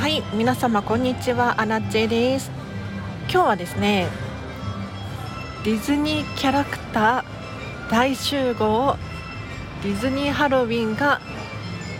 [0.00, 1.60] はい皆様こんにちは。
[1.60, 2.50] アラチェです。
[3.30, 4.08] 今日はですね
[5.62, 8.96] ディズニーキャラクター大集合
[9.82, 11.20] ディズニーハロウィンが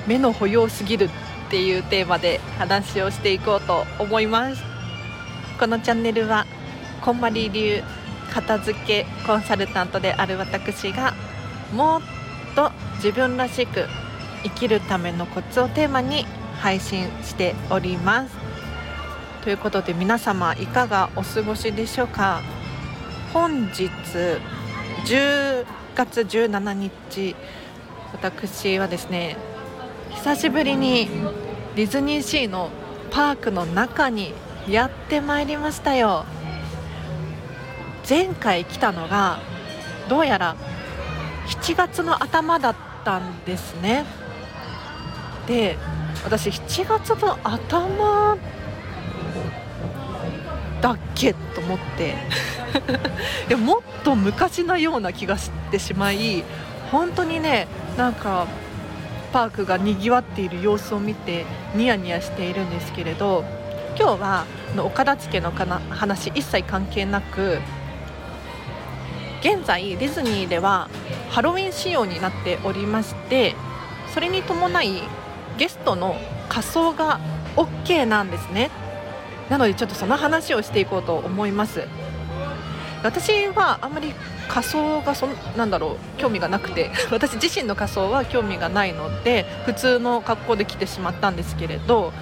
[0.07, 1.11] 目の保養すぎる
[1.49, 4.63] っていうテーマで話をしていこうと思います。
[5.59, 6.47] このチャンネルは
[7.03, 7.83] こんまり流
[8.33, 11.13] 片付けコンサルタントである私が
[11.75, 12.03] もっ
[12.57, 13.85] と自分らしく
[14.43, 16.25] 生きるためのコツをテーマに
[16.61, 18.35] 配信しております。
[19.43, 22.43] ということで皆様いかがお過ごしでしょうか？
[23.33, 23.91] 本日
[25.07, 27.37] 10月17日
[28.13, 29.37] 私はですね
[30.11, 31.09] 久しぶりに
[31.77, 32.71] ディズニーシーの
[33.11, 34.35] パークの中に
[34.69, 36.27] やってまいりましたよ。
[38.09, 39.39] 前回来たのが
[40.09, 40.57] どうやら
[41.63, 44.05] 7月の頭だったんですね。
[45.47, 45.79] で
[46.25, 48.37] 私7月の頭
[50.81, 52.15] だっけと思って。
[53.49, 56.45] でもっと昔のような気がしてしまい
[56.91, 58.47] 本当にねなんか
[59.33, 63.45] パークがにぎわっている様子を見てニヤニヤしているんですけれど
[63.99, 65.53] 今日はのお片付けの
[65.91, 67.59] 話一切関係なく
[69.41, 70.89] 現在ディズニーでは
[71.31, 73.55] ハロウィン仕様になっておりまして
[74.13, 75.03] それに伴い
[75.59, 76.17] ゲストの
[76.49, 77.21] 仮装が
[77.57, 78.71] OK なんですね。
[79.49, 81.83] なのでちょっとその話をしていこうと思います。
[83.03, 84.13] 私はあんまり
[84.49, 85.27] 仮装がそ
[85.57, 86.91] なんだろう興味がなくて。
[87.11, 92.13] 私自身の仮装は興味がないので普通の格好で来てしまったんですけれど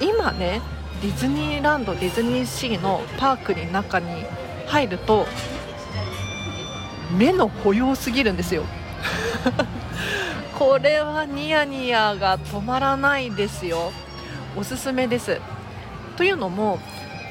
[0.00, 0.60] 今ね
[1.02, 4.24] ディズニーランドディズニーシーのパークに中に
[4.66, 5.26] 入ると
[7.16, 8.64] 目の保養すぎるんですよ。
[10.58, 13.92] これはニヤニヤが止まらないですよ。
[14.56, 15.40] おすすめです。
[16.16, 16.78] というのも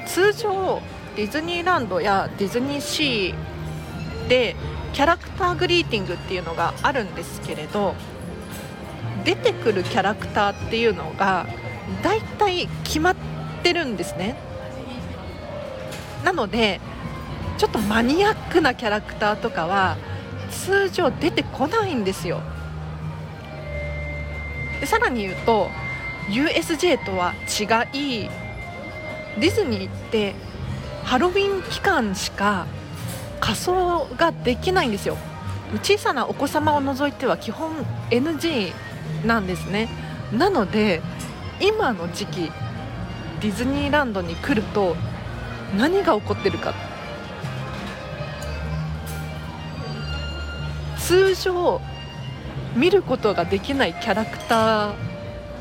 [0.06, 0.82] 通常
[1.16, 4.56] ディズニーランドやディズニーシーで
[4.92, 7.94] キャラクターグリーティングっていうのがあるんですけれど
[9.24, 11.46] 出てくるキャラクターっていうのが
[12.02, 13.16] だいたい決まっ
[13.62, 14.36] てるんですね。
[16.24, 16.80] なので
[17.56, 19.96] ちょっとマニアックなキャラクターとかは
[20.50, 22.42] 通常出てこないんですよ。
[24.80, 25.70] でさらに言うと
[26.28, 28.28] USJ とは違い
[29.38, 30.34] ディズニーって
[31.02, 32.66] ハロウィン期間しか
[33.40, 35.16] 仮装ができないんですよ。
[35.82, 37.72] 小さなお子様を除いては基本
[38.10, 38.72] NG
[39.26, 39.88] なんですね。
[40.32, 41.02] なので
[41.60, 42.52] 今の時期
[43.40, 44.96] ディズニーランドに来ると
[45.76, 46.72] 何が起こってるか。
[50.98, 51.82] 通常
[52.74, 54.92] 見ることができないキャラクタ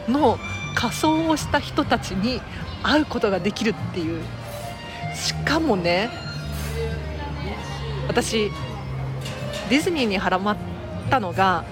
[0.07, 0.37] ーの
[0.75, 2.41] 仮装をした人たちに
[2.81, 4.23] 会うことができるっていう。
[5.15, 6.09] しかもね
[8.07, 8.49] 私
[9.69, 10.57] ディズニーにハまっ
[11.09, 11.63] たのが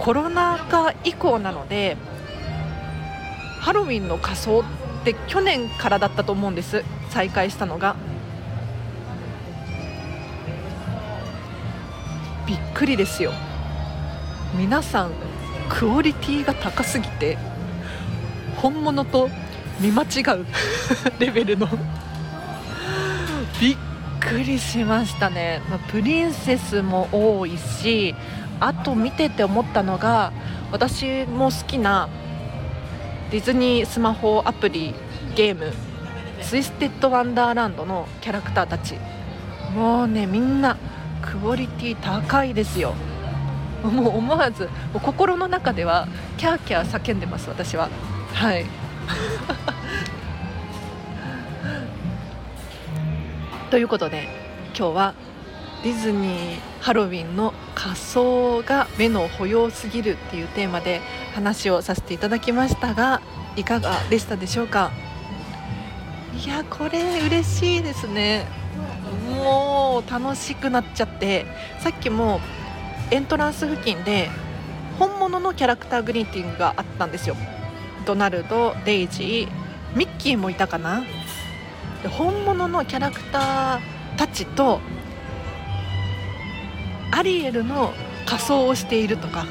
[0.00, 1.96] コロナ禍以降なので
[3.60, 4.64] ハロウィンの仮装っ
[5.04, 6.84] て去年からだったと思うんです。
[7.10, 7.96] 再開したのが。
[12.46, 13.32] びっくりですよ。
[14.56, 15.12] 皆さん
[15.68, 17.36] クオリティが高すぎて
[18.56, 19.28] 本物と
[19.80, 20.46] 見間違う
[21.20, 21.68] レベルの。
[23.60, 23.76] びっ
[24.20, 28.14] くりしましたね、まあ、プリンセスも多いし
[28.60, 30.32] あと見てて思ったのが
[30.70, 32.08] 私も好きな
[33.30, 34.94] ディズニースマホアプリ
[35.34, 35.72] ゲーム
[36.42, 38.94] 「ツイステッド・ワンダーランド」のキャラクターたち。
[39.74, 40.76] もうねみんな
[41.20, 42.94] クオリティ高いですよ。
[43.88, 47.88] もう思わずもう心の中ではキャーキャー叫んでます私は。
[48.34, 48.66] はい。
[53.70, 54.28] ということで
[54.76, 55.14] 今日は
[55.84, 61.00] ディズニーハロウィンの仮装が目の保養すぎるっていうテーマで
[61.34, 63.20] 話をさせていただきましたが
[63.56, 64.90] いかがでしたでしょうか？
[66.44, 68.46] いやこれ嬉しいですね。
[69.36, 71.46] もう楽しくなっちゃって
[71.80, 72.40] さっきも
[73.10, 74.28] エントランス付近で
[74.98, 77.36] 本物のキャラクターグリーティングがあったんですよ。
[78.04, 81.04] ドナルドデイジーミッキーもいたかな。
[82.02, 84.80] で本物のキャラクターたちと
[87.10, 87.94] アリエルの
[88.26, 89.46] 仮装をしているとか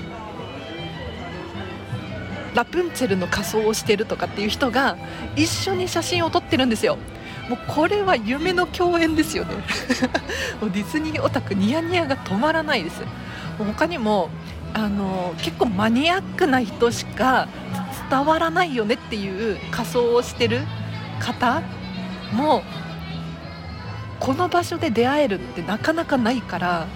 [2.53, 4.97] ラプンツェルの仮装をしているとかっていう人が
[5.35, 6.97] 一緒に写真を撮ってるんですよ。
[7.49, 9.55] もうこれは夢の共演ですよね。
[10.59, 13.01] もうディズニーオタクニヤニヤが止まらないです。
[13.65, 14.29] 他にも
[14.73, 17.47] あの結構マニアックな人しか
[18.09, 20.61] 伝わらないよねっていう仮装をしてる
[21.19, 21.61] 方
[22.33, 22.61] も
[24.19, 26.87] この場所で出会えるってなかなかないから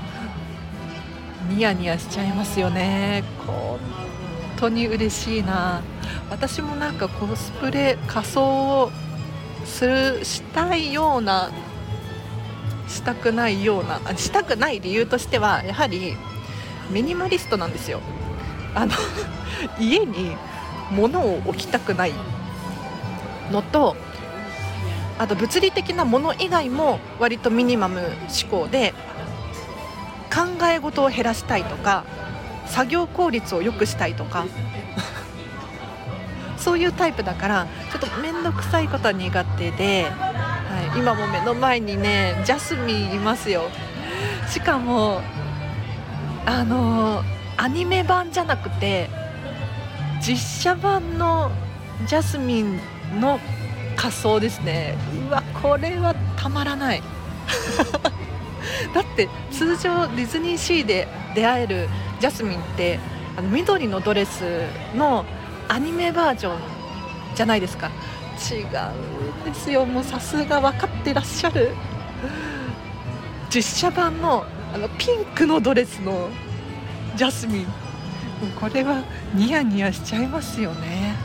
[1.49, 3.23] ニヤニヤしちゃいますよね。
[3.45, 3.79] 本
[4.57, 5.81] 当に嬉しいな。
[6.29, 8.91] 私もなんかコスプレ仮装を
[9.65, 11.51] するしたいような
[12.87, 16.15] したくないようなしたくない理由としてはやはり
[16.91, 18.01] ミニマリストなんですよ。
[18.75, 18.93] あの
[19.79, 20.35] 家に
[20.91, 22.13] 物を置きたくない
[23.51, 23.95] のと
[25.17, 28.93] あと物理的なもの以外も割とミニマム思考で
[30.33, 32.05] 考え事を減らしたいとか
[32.65, 34.45] 作業効率を良くしたいとか
[36.57, 43.63] そういうタイプだからちょっと面倒くさいことは苦手で、はい、今も目の前にねジャスミンいますよ。
[44.49, 45.21] しかも
[46.45, 47.23] あの
[47.57, 49.09] アニメ版じゃなくて
[50.21, 51.51] 実写版の
[52.07, 52.79] ジャスミン
[53.19, 53.39] の
[53.95, 54.95] 仮装ですね。
[55.27, 57.01] うわこれはたまらない。
[58.93, 61.89] だって通常ディズニーシーで出会える
[62.19, 62.99] ジャスミンって
[63.38, 64.43] あの緑のドレス
[64.95, 65.25] の
[65.67, 66.59] アニメバージョン
[67.35, 67.89] じゃないですか。
[68.49, 69.85] 違うんですよ。
[69.85, 71.75] もうさすが分かってらっしゃる。
[73.49, 76.29] 実写版のあのピンクのドレスの
[77.15, 77.65] ジャスミン。
[78.59, 79.03] これは
[79.35, 81.15] ニヤニヤしちゃいますよね。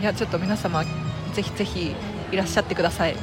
[0.00, 0.84] いやちょっと皆様
[1.32, 1.94] ぜひぜひ
[2.32, 3.16] いらっしゃってください。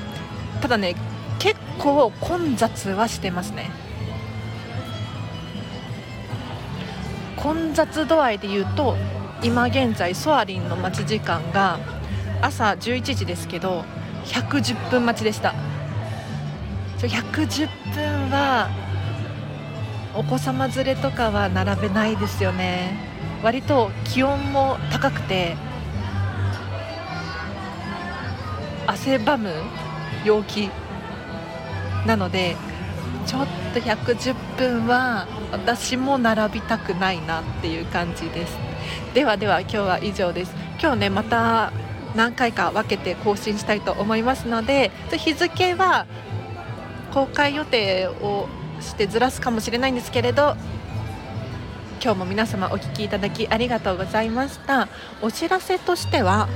[0.62, 0.96] ただね
[1.38, 3.70] 結構混雑はしてますね。
[7.36, 8.96] 混雑度合いで言うと
[9.44, 11.80] 今現在ソアリンの待ち時間が
[12.42, 13.84] 朝11時ですけど
[14.26, 15.54] 110分待ちでした。
[17.00, 18.70] 110分は
[20.14, 22.98] お子様連れとかは並べないですよね。
[23.44, 25.56] 割と気温も高くて
[28.86, 29.52] 汗ばむ
[30.24, 30.70] 陽気
[32.06, 32.56] なので
[33.26, 38.58] ちょっと110分は私も並びたくないなっていう感じです。
[39.14, 40.54] ではでは今日は以上です。
[40.80, 41.72] 今日ねまた
[42.16, 46.06] 何回か分けて更新したいと思いますので日付は
[47.14, 48.48] 公開予定を
[48.82, 50.56] してずらすかもしれないんですけれど
[52.04, 54.88] 今日も皆様お聴きいただきありがとうございました。
[55.22, 56.50] お知らせとしては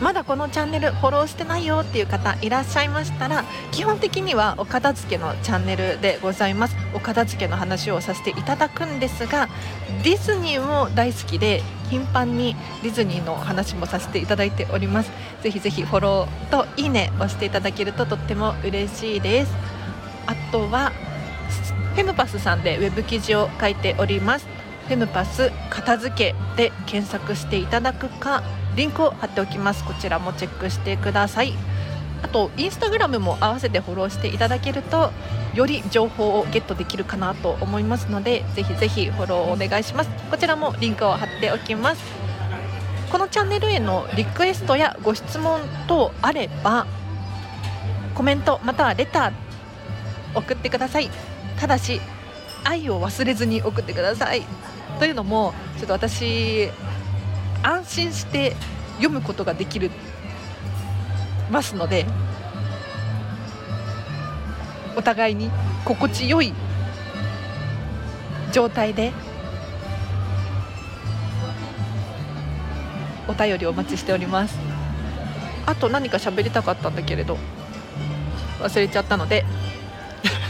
[0.00, 6.76] まだこのチャンネルフォローしてないよっていう方いらっしゃいましたら基本的にはお片付けのチャンネルでございます。
[6.92, 9.48] お片付けの話をさせていただくんですが
[10.02, 15.10] ディズニーも大好きで頻繁にディズニーの話もさせていただいております。
[15.42, 19.73] ぜひぜひフォローといいね押していただけるととっても嬉しいです。
[20.54, 20.92] とは
[21.96, 24.46] フェムパスさんでウェブ記事を書いております。
[24.86, 28.44] フェムパス片付けで検索していただくか
[28.76, 29.82] リンクを貼っておきます。
[29.84, 31.54] こちらもチェックしてください。
[32.22, 35.10] あとインスタグラムも合わせてフォローしていただけると
[35.54, 40.10] より情報をゲットできるかなと思いますのでぜひぜひフォローお願いします。
[40.30, 42.02] こちらもリンクを貼っておきます。
[43.10, 46.86] このチャンネルへのリクエストやご質問等あれば
[48.14, 49.32] コメントまたはレター
[50.34, 51.10] 送ってください。
[51.58, 52.00] ただし
[52.64, 54.42] 愛を忘れずに送ってください。
[54.98, 56.70] というのもちょっと私
[57.62, 58.54] 安心して
[58.96, 59.90] 読むことができる
[61.50, 62.06] ますので
[64.96, 65.50] お互いに
[65.84, 66.54] 心地よい
[68.52, 69.12] 状態で
[73.26, 74.58] お便りお待ちしております。
[75.66, 77.38] あと何か喋りたかったんだけれど
[78.60, 79.44] 忘れちゃったので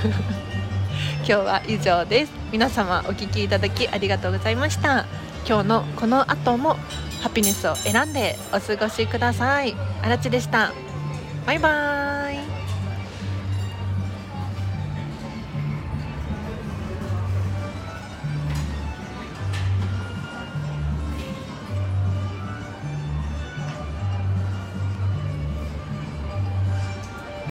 [1.27, 2.33] 今日は以上です。
[2.53, 5.07] 皆様お聞きいただきありがとうございました。
[5.47, 6.77] 今日のこの後も
[7.23, 9.75] ハピネスを選んでお過ごしください。
[10.03, 10.73] あらちでした。
[11.47, 12.54] バイバーイ。